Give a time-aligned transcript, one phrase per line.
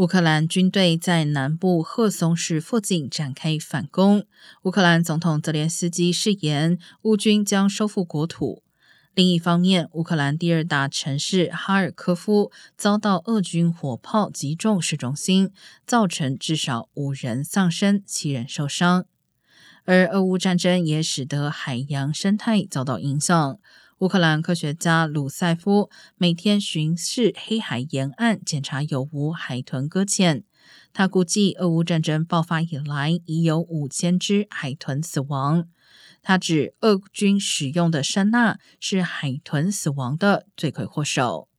[0.00, 4.24] 乌克兰军队在南部赫松市附近展开反攻。
[4.62, 8.62] 乌克兰总统泽连斯基誓言，乌军将收复国土。
[9.14, 15.52] 另一方面，乌克兰第二大城市哈尔科夫遭到俄军火炮击中市中心，
[15.86, 19.04] 造成至少五人丧生、七人受伤。
[19.84, 23.58] 而俄乌战争也使得海洋生态遭到影响。
[24.00, 30.42] 乌克兰科学家鲁塞夫每天巡视黑海沿岸，检查有无海豚搁浅。
[30.94, 35.68] 他估计，俄乌战争爆发以来，已有五千只海豚死亡。
[36.22, 41.49] 他指，俄军使用的声呐是海豚死亡的罪魁祸首。